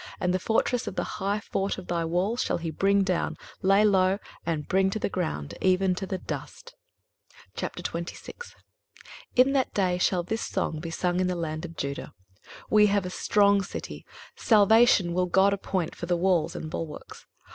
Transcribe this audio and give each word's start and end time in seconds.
23:025:012 0.01 0.09
And 0.21 0.33
the 0.33 0.39
fortress 0.39 0.87
of 0.87 0.95
the 0.95 1.03
high 1.03 1.39
fort 1.41 1.77
of 1.77 1.85
thy 1.85 2.03
walls 2.03 2.41
shall 2.41 2.57
he 2.57 2.71
bring 2.71 3.03
down, 3.03 3.37
lay 3.61 3.85
low, 3.85 4.17
and 4.47 4.67
bring 4.67 4.89
to 4.89 4.97
the 4.97 5.09
ground, 5.09 5.53
even 5.61 5.93
to 5.93 6.07
the 6.07 6.17
dust. 6.17 6.73
23:026:001 7.55 8.53
In 9.35 9.53
that 9.53 9.71
day 9.75 9.99
shall 9.99 10.23
this 10.23 10.41
song 10.41 10.79
be 10.79 10.89
sung 10.89 11.19
in 11.19 11.27
the 11.27 11.35
land 11.35 11.65
of 11.65 11.77
Judah; 11.77 12.15
We 12.67 12.87
have 12.87 13.05
a 13.05 13.11
strong 13.11 13.61
city; 13.61 14.03
salvation 14.35 15.13
will 15.13 15.27
God 15.27 15.53
appoint 15.53 15.93
for 15.93 16.07
walls 16.15 16.55
and 16.55 16.67
bulwarks. 16.71 17.27